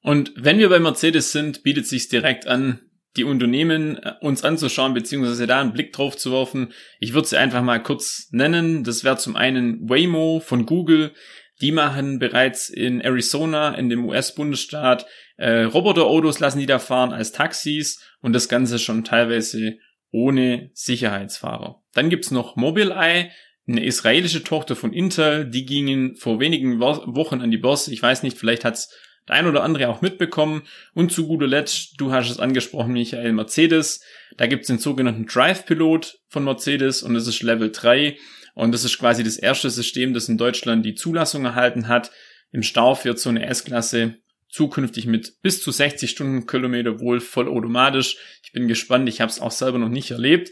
Und 0.02 0.32
wenn 0.38 0.58
wir 0.58 0.70
bei 0.70 0.80
Mercedes 0.80 1.34
sind, 1.34 1.64
bietet 1.64 1.86
sich 1.86 2.08
direkt 2.08 2.48
an, 2.48 2.80
die 3.18 3.26
Unternehmen 3.26 3.98
äh, 3.98 4.14
uns 4.22 4.44
anzuschauen, 4.44 4.94
beziehungsweise 4.94 5.48
da 5.48 5.60
einen 5.60 5.74
Blick 5.74 5.92
drauf 5.92 6.16
zu 6.16 6.32
werfen. 6.32 6.72
Ich 7.00 7.14
würde 7.14 7.28
sie 7.28 7.38
einfach 7.38 7.62
mal 7.62 7.84
kurz 7.84 8.30
nennen. 8.32 8.84
Das 8.84 9.04
wäre 9.04 9.18
zum 9.18 9.36
einen 9.36 9.90
Waymo 9.90 10.40
von 10.40 10.66
Google. 10.66 11.14
Die 11.60 11.72
machen 11.72 12.20
bereits 12.20 12.70
in 12.70 13.02
Arizona, 13.02 13.74
in 13.74 13.90
dem 13.90 14.06
US-Bundesstaat, 14.06 15.08
äh, 15.38 15.64
Roboterautos 15.64 16.40
lassen 16.40 16.60
die 16.60 16.68
da 16.68 16.80
fahren 16.80 17.12
als 17.12 17.32
Taxis 17.32 18.02
und 18.22 18.34
das 18.34 18.48
Ganze 18.48 18.80
schon 18.80 19.04
teilweise 19.04 19.78
ohne 20.12 20.70
Sicherheitsfahrer. 20.74 21.84
Dann 21.94 22.10
gibt's 22.10 22.32
noch 22.32 22.56
Mobileye, 22.56 23.32
eine 23.68 23.84
israelische 23.84 24.44
Tochter 24.44 24.76
von 24.76 24.94
Intel, 24.94 25.46
die 25.46 25.66
gingen 25.66 26.16
vor 26.16 26.40
wenigen 26.40 26.80
Wochen 26.80 27.42
an 27.42 27.52
die 27.52 27.58
Börse. 27.58 27.92
Ich 27.92 28.02
weiß 28.02 28.24
nicht, 28.24 28.38
vielleicht 28.38 28.64
hat's 28.64 28.96
der 29.28 29.36
ein 29.36 29.48
oder 29.48 29.64
andere 29.64 29.90
auch 29.90 30.02
mitbekommen. 30.02 30.64
Und 30.94 31.12
zu 31.12 31.28
guter 31.28 31.48
Letzt, 31.48 32.00
du 32.00 32.12
hast 32.12 32.30
es 32.30 32.40
angesprochen, 32.40 32.94
Michael, 32.94 33.34
Mercedes. 33.34 34.02
Da 34.38 34.48
gibt 34.48 34.62
es 34.62 34.68
den 34.68 34.80
sogenannten 34.80 35.26
Drive-Pilot 35.26 36.20
von 36.30 36.44
Mercedes 36.44 37.04
und 37.04 37.14
das 37.14 37.28
ist 37.28 37.44
Level 37.44 37.72
3. 37.72 38.18
Und 38.54 38.72
das 38.72 38.86
ist 38.86 38.98
quasi 38.98 39.24
das 39.24 39.38
erste 39.38 39.70
System, 39.70 40.14
das 40.14 40.30
in 40.30 40.38
Deutschland 40.38 40.86
die 40.86 40.96
Zulassung 40.96 41.46
erhalten 41.46 41.88
hat. 41.88 42.12
Im 42.52 42.64
Stau 42.64 42.98
wird 43.04 43.20
so 43.20 43.30
eine 43.30 43.46
S-Klasse 43.46 44.16
zukünftig 44.50 45.06
mit 45.06 45.42
bis 45.42 45.62
zu 45.62 45.72
60 45.72 46.10
Stundenkilometer 46.10 47.00
wohl 47.00 47.20
vollautomatisch. 47.20 48.18
Ich 48.44 48.54
bin 48.54 48.68
gespannt, 48.68 49.10
ich 49.10 49.20
habe 49.20 49.30
es 49.30 49.42
auch 49.42 49.52
selber 49.52 49.78
noch 49.78 49.90
nicht 49.90 50.12
erlebt. 50.12 50.52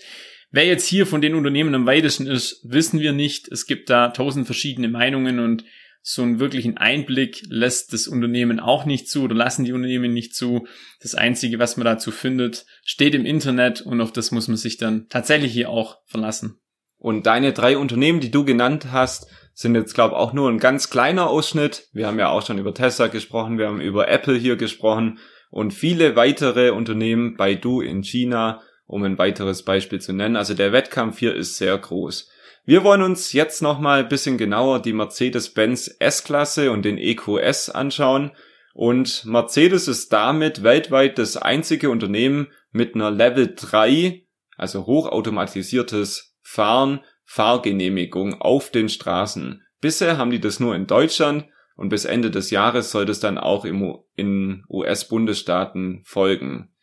Wer 0.56 0.68
jetzt 0.68 0.88
hier 0.88 1.06
von 1.06 1.20
den 1.20 1.36
Unternehmen 1.36 1.76
am 1.76 1.86
weitesten 1.86 2.28
ist, 2.28 2.62
wissen 2.64 3.02
wir 3.02 3.12
nicht. 3.12 3.50
Es 3.50 3.66
gibt 3.66 3.90
da 3.90 4.08
tausend 4.08 4.46
verschiedene 4.46 4.88
Meinungen 4.88 5.40
und 5.40 5.66
so 6.02 6.22
einen 6.22 6.40
wirklichen 6.40 6.78
Einblick 6.78 7.44
lässt 7.50 7.92
das 7.92 8.08
Unternehmen 8.08 8.62
auch 8.62 8.86
nicht 8.86 9.10
zu 9.10 9.24
oder 9.24 9.36
lassen 9.36 9.66
die 9.66 9.74
Unternehmen 9.74 10.14
nicht 10.14 10.34
zu. 10.34 10.66
Das 11.02 11.14
Einzige, 11.14 11.60
was 11.60 11.76
man 11.76 11.84
dazu 11.84 12.10
findet, 12.10 12.66
steht 12.86 13.16
im 13.16 13.26
Internet 13.26 13.82
und 13.82 14.00
auf 14.00 14.14
das 14.14 14.32
muss 14.32 14.48
man 14.48 14.56
sich 14.56 14.78
dann 14.78 15.10
tatsächlich 15.10 15.52
hier 15.52 15.70
auch 15.70 15.98
verlassen. 16.06 16.58
Und 16.98 17.26
deine 17.26 17.52
drei 17.52 17.78
Unternehmen, 17.78 18.22
die 18.22 18.32
du 18.32 18.46
genannt 18.46 18.94
hast, 18.94 19.28
sind 19.54 19.76
jetzt, 19.76 19.94
glaube 19.94 20.16
auch 20.16 20.32
nur 20.32 20.50
ein 20.50 20.60
ganz 20.60 20.90
kleiner 20.90 21.30
Ausschnitt. 21.30 21.90
Wir 21.92 22.08
haben 22.08 22.18
ja 22.18 22.30
auch 22.30 22.46
schon 22.46 22.60
über 22.60 22.74
Tesla 22.74 23.08
gesprochen, 23.08 23.58
wir 23.58 23.68
haben 23.68 23.82
über 23.82 24.08
Apple 24.08 24.38
hier 24.38 24.56
gesprochen 24.56 25.20
und 25.50 25.74
viele 25.74 26.16
weitere 26.16 26.70
Unternehmen, 26.70 27.36
bei 27.36 27.56
Du 27.56 27.82
in 27.82 28.06
China, 28.06 28.62
um 28.88 29.04
ein 29.04 29.18
weiteres 29.18 29.64
Beispiel 29.64 30.00
zu 30.00 30.14
nennen. 30.14 30.36
Also 30.36 30.54
der 30.54 30.72
Wettkampf 30.72 31.20
hier 31.20 31.36
ist 31.36 31.58
sehr 31.58 31.78
groß. 31.78 32.30
Wir 32.66 32.84
wollen 32.84 33.04
uns 33.04 33.32
jetzt 33.34 33.62
nochmal 33.62 34.00
ein 34.00 34.10
bisschen 34.10 34.38
genauer 34.38 34.82
die 34.82 34.94
Mercedes-Benz 34.94 35.98
S-Klasse 36.00 36.72
und 36.72 36.84
den 36.84 36.98
EQS 36.98 37.70
anschauen. 37.70 38.32
Und 38.74 39.24
Mercedes 39.26 39.88
ist 39.88 40.12
damit 40.12 40.64
weltweit 40.64 41.18
das 41.18 41.38
einzige 41.38 41.90
Unternehmen 41.90 42.48
mit 42.72 42.96
einer 42.96 43.12
Level 43.12 43.54
3, 43.56 44.24
also 44.58 44.86
hochautomatisiertes 44.86 46.36
Fahren, 46.42 47.02
Fahrgenehmigung 47.24 48.42
auf 48.42 48.72
den 48.72 48.90
Straßen. 48.90 49.64
Bisher 49.80 50.18
haben 50.18 50.32
die 50.32 50.42
das 50.42 50.60
nur 50.60 50.76
in 50.76 50.88
Deutschland 50.88 51.46
und 51.76 51.90
bis 51.90 52.06
Ende 52.06 52.32
des 52.32 52.50
Jahres 52.50 52.92
soll 52.92 53.06
das 53.06 53.20
dann 53.20 53.38
auch 53.38 53.66
im, 53.66 53.98
in 54.16 54.64
US-Bundesstaaten 54.70 56.02
folgen. 56.04 56.74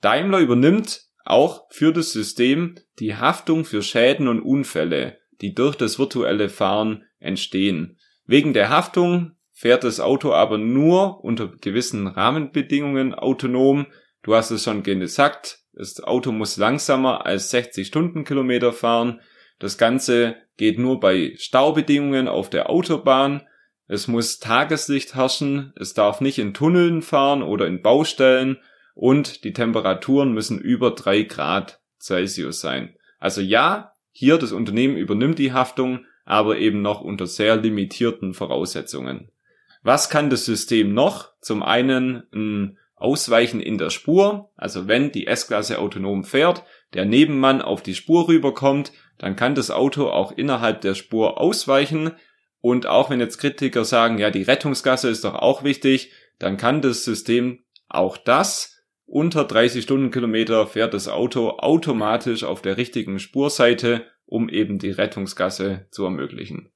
Daimler 0.00 0.38
übernimmt 0.38 1.02
auch 1.24 1.66
für 1.70 1.92
das 1.92 2.12
System 2.12 2.76
die 2.98 3.16
Haftung 3.16 3.64
für 3.64 3.82
Schäden 3.82 4.28
und 4.28 4.40
Unfälle 4.40 5.18
die 5.42 5.54
durch 5.54 5.76
das 5.76 5.98
virtuelle 5.98 6.48
Fahren 6.48 7.04
entstehen. 7.18 7.98
Wegen 8.24 8.54
der 8.54 8.70
Haftung 8.70 9.32
fährt 9.52 9.84
das 9.84 10.00
Auto 10.00 10.32
aber 10.32 10.56
nur 10.56 11.22
unter 11.22 11.48
gewissen 11.48 12.06
Rahmenbedingungen 12.06 13.12
autonom. 13.14 13.86
Du 14.22 14.34
hast 14.34 14.52
es 14.52 14.64
schon 14.64 14.82
gesagt, 14.82 15.58
das 15.74 16.00
Auto 16.02 16.32
muss 16.32 16.56
langsamer 16.56 17.26
als 17.26 17.50
60 17.50 17.86
Stundenkilometer 17.86 18.72
fahren. 18.72 19.20
Das 19.58 19.78
Ganze 19.78 20.36
geht 20.56 20.78
nur 20.78 21.00
bei 21.00 21.34
Staubedingungen 21.36 22.28
auf 22.28 22.48
der 22.48 22.70
Autobahn. 22.70 23.42
Es 23.88 24.06
muss 24.08 24.38
Tageslicht 24.38 25.16
herrschen, 25.16 25.72
es 25.76 25.92
darf 25.92 26.20
nicht 26.20 26.38
in 26.38 26.54
Tunneln 26.54 27.02
fahren 27.02 27.42
oder 27.42 27.66
in 27.66 27.82
Baustellen 27.82 28.58
und 28.94 29.44
die 29.44 29.52
Temperaturen 29.52 30.32
müssen 30.32 30.58
über 30.58 30.92
drei 30.92 31.22
Grad 31.22 31.80
Celsius 31.98 32.60
sein. 32.60 32.96
Also 33.18 33.40
ja, 33.40 33.92
hier 34.10 34.38
das 34.38 34.52
Unternehmen 34.52 34.96
übernimmt 34.96 35.38
die 35.38 35.52
Haftung, 35.52 36.04
aber 36.24 36.58
eben 36.58 36.82
noch 36.82 37.00
unter 37.00 37.26
sehr 37.26 37.56
limitierten 37.56 38.34
Voraussetzungen. 38.34 39.30
Was 39.82 40.10
kann 40.10 40.30
das 40.30 40.44
System 40.44 40.94
noch? 40.94 41.32
Zum 41.40 41.62
einen 41.62 42.22
ein 42.32 42.78
Ausweichen 42.94 43.60
in 43.60 43.78
der 43.78 43.90
Spur, 43.90 44.50
also 44.56 44.86
wenn 44.86 45.10
die 45.10 45.26
S-Klasse 45.26 45.80
autonom 45.80 46.22
fährt, 46.22 46.62
der 46.94 47.04
Nebenmann 47.04 47.60
auf 47.60 47.82
die 47.82 47.96
Spur 47.96 48.28
rüberkommt, 48.28 48.92
dann 49.18 49.34
kann 49.34 49.56
das 49.56 49.70
Auto 49.70 50.08
auch 50.08 50.32
innerhalb 50.32 50.82
der 50.82 50.94
Spur 50.94 51.40
ausweichen 51.40 52.12
und 52.60 52.86
auch 52.86 53.10
wenn 53.10 53.18
jetzt 53.18 53.38
Kritiker 53.38 53.84
sagen, 53.84 54.18
ja, 54.18 54.30
die 54.30 54.42
Rettungsgasse 54.42 55.08
ist 55.08 55.24
doch 55.24 55.34
auch 55.34 55.64
wichtig, 55.64 56.12
dann 56.38 56.56
kann 56.56 56.80
das 56.80 57.04
System 57.04 57.64
auch 57.88 58.16
das 58.16 58.71
unter 59.12 59.44
30 59.44 59.84
Stundenkilometer 59.84 60.66
fährt 60.66 60.94
das 60.94 61.06
Auto 61.06 61.50
automatisch 61.58 62.44
auf 62.44 62.62
der 62.62 62.78
richtigen 62.78 63.18
Spurseite, 63.18 64.06
um 64.24 64.48
eben 64.48 64.78
die 64.78 64.90
Rettungsgasse 64.90 65.86
zu 65.90 66.04
ermöglichen. 66.04 66.72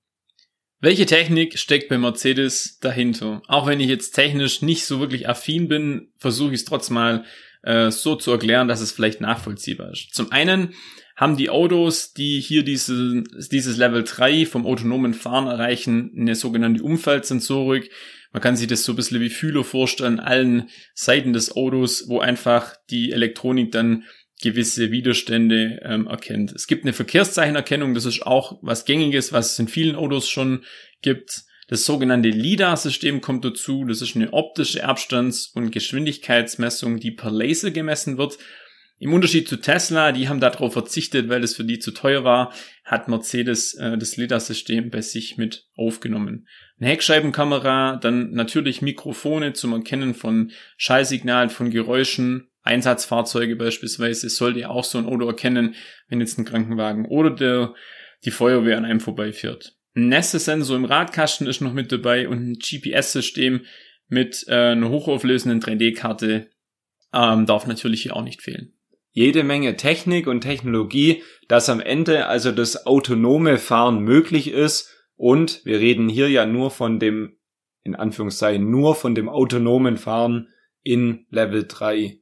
Welche 0.78 1.06
Technik 1.06 1.58
steckt 1.58 1.88
bei 1.88 1.96
Mercedes 1.96 2.78
dahinter? 2.78 3.40
Auch 3.48 3.66
wenn 3.66 3.80
ich 3.80 3.88
jetzt 3.88 4.10
technisch 4.10 4.60
nicht 4.60 4.84
so 4.84 5.00
wirklich 5.00 5.26
affin 5.26 5.68
bin, 5.68 6.12
versuche 6.18 6.50
ich 6.52 6.60
es 6.60 6.64
trotzdem 6.66 6.96
mal 6.96 7.24
äh, 7.66 7.90
so 7.90 8.16
zu 8.16 8.30
erklären, 8.30 8.68
dass 8.68 8.80
es 8.80 8.92
vielleicht 8.92 9.20
nachvollziehbar 9.20 9.92
ist. 9.92 10.14
Zum 10.14 10.32
einen 10.32 10.74
haben 11.16 11.36
die 11.36 11.50
Autos, 11.50 12.12
die 12.12 12.40
hier 12.40 12.62
diese, 12.62 13.24
dieses 13.50 13.76
Level 13.76 14.04
3 14.04 14.46
vom 14.46 14.66
autonomen 14.66 15.14
Fahren 15.14 15.46
erreichen, 15.46 16.12
eine 16.16 16.34
sogenannte 16.34 16.82
Umfeldsensorik, 16.82 17.90
man 18.32 18.42
kann 18.42 18.56
sich 18.56 18.66
das 18.66 18.84
so 18.84 18.92
ein 18.92 18.96
bisschen 18.96 19.20
wie 19.20 19.30
Fühler 19.30 19.64
vorstellen, 19.64 20.20
allen 20.20 20.68
Seiten 20.92 21.32
des 21.32 21.56
Autos, 21.56 22.06
wo 22.08 22.20
einfach 22.20 22.76
die 22.90 23.12
Elektronik 23.12 23.72
dann 23.72 24.04
gewisse 24.42 24.90
Widerstände 24.90 25.80
ähm, 25.82 26.06
erkennt. 26.06 26.52
Es 26.52 26.66
gibt 26.66 26.84
eine 26.84 26.92
Verkehrszeichenerkennung, 26.92 27.94
das 27.94 28.04
ist 28.04 28.26
auch 28.26 28.58
was 28.60 28.84
gängiges, 28.84 29.32
was 29.32 29.52
es 29.52 29.58
in 29.58 29.68
vielen 29.68 29.96
Autos 29.96 30.28
schon 30.28 30.64
gibt. 31.00 31.45
Das 31.68 31.84
sogenannte 31.84 32.28
LIDAR-System 32.28 33.20
kommt 33.20 33.44
dazu. 33.44 33.84
Das 33.84 34.00
ist 34.00 34.14
eine 34.14 34.32
optische 34.32 34.84
Abstands- 34.84 35.48
und 35.48 35.72
Geschwindigkeitsmessung, 35.72 37.00
die 37.00 37.10
per 37.10 37.30
Laser 37.30 37.70
gemessen 37.70 38.18
wird. 38.18 38.38
Im 38.98 39.12
Unterschied 39.12 39.46
zu 39.46 39.56
Tesla, 39.56 40.12
die 40.12 40.28
haben 40.28 40.40
darauf 40.40 40.72
verzichtet, 40.72 41.28
weil 41.28 41.44
es 41.44 41.54
für 41.54 41.64
die 41.64 41.78
zu 41.78 41.90
teuer 41.90 42.24
war, 42.24 42.54
hat 42.84 43.08
Mercedes 43.08 43.74
äh, 43.74 43.98
das 43.98 44.16
LIDAR-System 44.16 44.90
bei 44.90 45.02
sich 45.02 45.36
mit 45.36 45.66
aufgenommen. 45.76 46.46
Eine 46.78 46.90
Heckscheibenkamera, 46.90 47.96
dann 47.96 48.30
natürlich 48.30 48.80
Mikrofone 48.80 49.52
zum 49.52 49.74
Erkennen 49.74 50.14
von 50.14 50.52
Schallsignalen, 50.78 51.50
von 51.50 51.70
Geräuschen, 51.70 52.48
Einsatzfahrzeuge 52.62 53.54
beispielsweise 53.54 54.28
sollte 54.28 54.68
auch 54.68 54.84
so 54.84 54.98
ein 54.98 55.06
Auto 55.06 55.26
erkennen, 55.26 55.74
wenn 56.08 56.20
jetzt 56.20 56.38
ein 56.38 56.44
Krankenwagen 56.44 57.06
oder 57.06 57.30
der, 57.30 57.74
die 58.24 58.32
Feuerwehr 58.32 58.76
an 58.76 58.84
einem 58.84 59.00
vorbeiführt. 59.00 59.76
Ein 59.96 60.08
Nässe-Sensor 60.08 60.76
im 60.76 60.84
Radkasten 60.84 61.46
ist 61.46 61.62
noch 61.62 61.72
mit 61.72 61.90
dabei 61.90 62.28
und 62.28 62.50
ein 62.50 62.58
GPS-System 62.58 63.62
mit 64.08 64.44
äh, 64.46 64.72
einer 64.72 64.90
hochauflösenden 64.90 65.62
3D-Karte 65.62 66.50
ähm, 67.14 67.46
darf 67.46 67.66
natürlich 67.66 68.02
hier 68.02 68.14
auch 68.14 68.22
nicht 68.22 68.42
fehlen. 68.42 68.74
Jede 69.12 69.42
Menge 69.42 69.78
Technik 69.78 70.26
und 70.26 70.42
Technologie, 70.42 71.22
dass 71.48 71.70
am 71.70 71.80
Ende 71.80 72.26
also 72.26 72.52
das 72.52 72.84
autonome 72.84 73.56
Fahren 73.56 74.00
möglich 74.00 74.52
ist 74.52 74.94
und 75.16 75.64
wir 75.64 75.80
reden 75.80 76.10
hier 76.10 76.28
ja 76.28 76.44
nur 76.44 76.70
von 76.70 77.00
dem, 77.00 77.38
in 77.82 77.94
Anführungszeichen, 77.94 78.70
nur 78.70 78.96
von 78.96 79.14
dem 79.14 79.30
autonomen 79.30 79.96
Fahren 79.96 80.48
in 80.82 81.24
Level 81.30 81.64
3. 81.66 82.18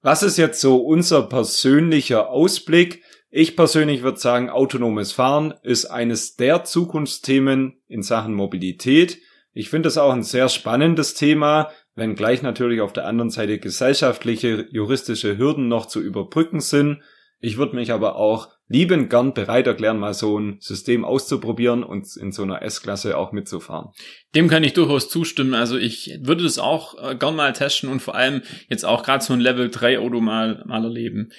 Was 0.00 0.22
ist 0.22 0.36
jetzt 0.36 0.60
so 0.60 0.76
unser 0.76 1.24
persönlicher 1.24 2.30
Ausblick? 2.30 3.02
Ich 3.38 3.54
persönlich 3.54 4.02
würde 4.02 4.18
sagen, 4.18 4.48
autonomes 4.48 5.12
Fahren 5.12 5.52
ist 5.62 5.84
eines 5.84 6.36
der 6.36 6.64
Zukunftsthemen 6.64 7.82
in 7.86 8.00
Sachen 8.00 8.32
Mobilität. 8.32 9.18
Ich 9.52 9.68
finde 9.68 9.90
es 9.90 9.98
auch 9.98 10.14
ein 10.14 10.22
sehr 10.22 10.48
spannendes 10.48 11.12
Thema, 11.12 11.70
wenngleich 11.96 12.40
natürlich 12.40 12.80
auf 12.80 12.94
der 12.94 13.04
anderen 13.04 13.28
Seite 13.28 13.58
gesellschaftliche, 13.58 14.66
juristische 14.70 15.36
Hürden 15.36 15.68
noch 15.68 15.84
zu 15.84 16.00
überbrücken 16.00 16.60
sind. 16.60 17.02
Ich 17.38 17.58
würde 17.58 17.76
mich 17.76 17.92
aber 17.92 18.16
auch 18.16 18.48
liebend 18.68 19.10
gern 19.10 19.34
bereit 19.34 19.66
erklären, 19.66 19.98
mal 19.98 20.14
so 20.14 20.38
ein 20.40 20.56
System 20.60 21.04
auszuprobieren 21.04 21.84
und 21.84 22.06
in 22.16 22.32
so 22.32 22.42
einer 22.42 22.62
S-Klasse 22.62 23.18
auch 23.18 23.32
mitzufahren. 23.32 23.90
Dem 24.34 24.48
kann 24.48 24.64
ich 24.64 24.72
durchaus 24.72 25.10
zustimmen. 25.10 25.52
Also 25.52 25.76
ich 25.76 26.20
würde 26.22 26.44
das 26.44 26.58
auch 26.58 26.94
äh, 27.02 27.14
gern 27.14 27.36
mal 27.36 27.52
testen 27.52 27.90
und 27.90 28.00
vor 28.00 28.14
allem 28.14 28.40
jetzt 28.70 28.86
auch 28.86 29.02
gerade 29.02 29.22
so 29.22 29.34
ein 29.34 29.40
Level 29.40 29.68
3 29.68 29.98
Auto 29.98 30.22
mal, 30.22 30.64
mal 30.66 30.82
erleben. 30.84 31.32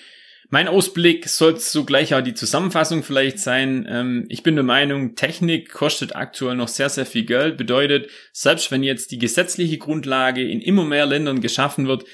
Mein 0.50 0.70
Ausblick 0.70 1.28
sollte 1.28 1.60
zugleich 1.60 2.14
auch 2.14 2.22
die 2.22 2.34
Zusammenfassung 2.34 3.04
vielleicht 3.04 3.40
sein. 3.40 3.86
Ähm, 3.90 4.26
ich 4.30 4.44
bin 4.44 4.56
der 4.56 4.64
Meinung, 4.64 5.16
Technik 5.16 5.70
kostet 5.70 6.16
aktuell 6.16 6.56
noch 6.56 6.70
sehr, 6.70 6.88
sehr 6.88 7.06
viel 7.06 7.26
Geld. 7.26 7.58
Bedeutet, 7.58 8.10
selbst 8.32 8.72
wenn 8.72 8.82
jetzt 8.82 9.12
die 9.12 9.18
gesetzliche 9.18 9.78
Grundlage 9.78 10.50
in 10.50 10.62
immer 10.62 10.86
mehr 10.86 11.06
Ländern 11.06 11.42
geschaffen 11.42 11.88
wird, 11.88 12.06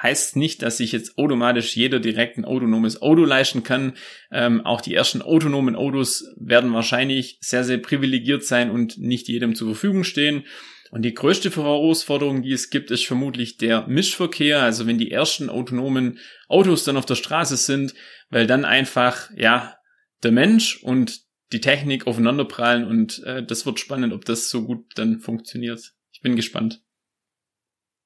heißt 0.00 0.36
nicht, 0.36 0.62
dass 0.62 0.76
sich 0.76 0.92
jetzt 0.92 1.16
automatisch 1.16 1.76
jeder 1.76 1.98
direkt 1.98 2.36
ein 2.36 2.44
autonomes 2.44 3.00
Auto 3.00 3.24
leisten 3.24 3.62
kann. 3.62 3.94
Ähm, 4.30 4.64
auch 4.64 4.82
die 4.82 4.94
ersten 4.94 5.22
autonomen 5.22 5.74
Autos 5.74 6.24
werden 6.36 6.72
wahrscheinlich 6.72 7.38
sehr, 7.40 7.64
sehr 7.64 7.78
privilegiert 7.78 8.44
sein 8.44 8.70
und 8.70 8.98
nicht 8.98 9.28
jedem 9.28 9.54
zur 9.54 9.68
Verfügung 9.68 10.04
stehen. 10.04 10.44
Und 10.90 11.02
die 11.02 11.14
größte 11.14 11.50
Herausforderung, 11.54 12.42
die 12.42 12.52
es 12.52 12.70
gibt, 12.70 12.90
ist 12.90 13.06
vermutlich 13.06 13.58
der 13.58 13.86
Mischverkehr. 13.86 14.62
Also 14.62 14.86
wenn 14.86 14.98
die 14.98 15.10
ersten 15.10 15.50
autonomen 15.50 16.18
Autos 16.48 16.84
dann 16.84 16.96
auf 16.96 17.06
der 17.06 17.14
Straße 17.14 17.56
sind, 17.56 17.94
weil 18.30 18.46
dann 18.46 18.64
einfach, 18.64 19.30
ja, 19.36 19.76
der 20.22 20.32
Mensch 20.32 20.82
und 20.82 21.20
die 21.52 21.60
Technik 21.60 22.06
aufeinanderprallen 22.06 22.86
und 22.86 23.22
äh, 23.24 23.42
das 23.44 23.64
wird 23.64 23.80
spannend, 23.80 24.12
ob 24.12 24.24
das 24.24 24.50
so 24.50 24.64
gut 24.64 24.84
dann 24.96 25.20
funktioniert. 25.20 25.94
Ich 26.12 26.20
bin 26.20 26.36
gespannt. 26.36 26.82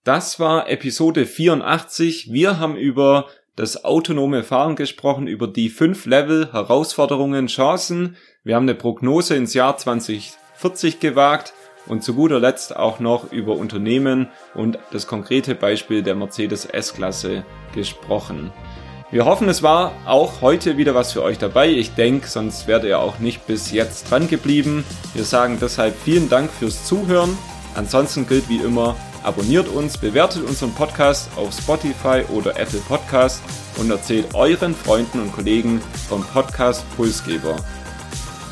Das 0.04 0.38
war 0.38 0.68
Episode 0.68 1.26
84. 1.26 2.32
Wir 2.32 2.58
haben 2.58 2.76
über 2.76 3.28
das 3.56 3.84
autonome 3.84 4.42
Fahren 4.42 4.76
gesprochen, 4.76 5.26
über 5.26 5.46
die 5.46 5.68
fünf 5.68 6.06
Level, 6.06 6.52
Herausforderungen, 6.52 7.46
Chancen. 7.46 8.16
Wir 8.44 8.56
haben 8.56 8.64
eine 8.64 8.74
Prognose 8.74 9.36
ins 9.36 9.54
Jahr 9.54 9.76
2040 9.76 11.00
gewagt 11.00 11.52
und 11.86 12.02
zu 12.02 12.14
guter 12.14 12.40
Letzt 12.40 12.76
auch 12.76 13.00
noch 13.00 13.32
über 13.32 13.56
Unternehmen 13.56 14.28
und 14.54 14.78
das 14.92 15.06
konkrete 15.06 15.54
Beispiel 15.54 16.02
der 16.02 16.14
Mercedes 16.14 16.64
S-Klasse 16.64 17.44
gesprochen. 17.74 18.52
Wir 19.10 19.26
hoffen, 19.26 19.48
es 19.50 19.62
war 19.62 19.92
auch 20.06 20.40
heute 20.40 20.78
wieder 20.78 20.94
was 20.94 21.12
für 21.12 21.22
euch 21.22 21.36
dabei. 21.36 21.68
Ich 21.68 21.94
denke, 21.94 22.28
sonst 22.28 22.66
wärt 22.66 22.84
ihr 22.84 22.98
auch 22.98 23.18
nicht 23.18 23.46
bis 23.46 23.70
jetzt 23.70 24.10
dran 24.10 24.26
geblieben. 24.26 24.84
Wir 25.12 25.24
sagen 25.24 25.58
deshalb 25.60 25.94
vielen 26.02 26.30
Dank 26.30 26.50
fürs 26.50 26.86
Zuhören. 26.86 27.36
Ansonsten 27.74 28.26
gilt 28.26 28.48
wie 28.48 28.56
immer, 28.56 28.96
abonniert 29.22 29.68
uns, 29.68 29.98
bewertet 29.98 30.44
unseren 30.44 30.72
Podcast 30.72 31.28
auf 31.36 31.52
Spotify 31.52 32.22
oder 32.32 32.58
Apple 32.58 32.80
Podcast 32.88 33.42
und 33.76 33.90
erzählt 33.90 34.34
euren 34.34 34.74
Freunden 34.74 35.20
und 35.20 35.32
Kollegen 35.32 35.82
vom 36.08 36.24
Podcast 36.24 36.84
Pulsgeber. 36.96 37.56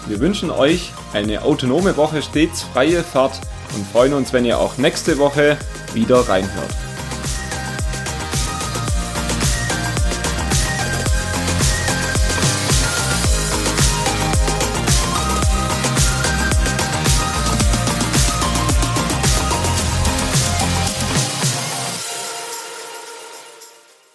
Wir 0.09 0.21
wünschen 0.21 0.51
euch 0.51 0.93
eine 1.13 1.43
autonome 1.43 1.97
Woche, 1.97 2.23
stets 2.23 2.63
freie 2.63 3.03
Fahrt 3.03 3.41
und 3.75 3.87
freuen 3.87 4.15
uns, 4.15 4.33
wenn 4.33 4.45
ihr 4.45 4.59
auch 4.59 4.77
nächste 4.79 5.19
Woche 5.19 5.57
wieder 5.95 6.29
reinhört. 6.29 6.90